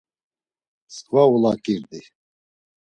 Msǩva 0.85 1.23
ulaǩirdi. 1.33 1.99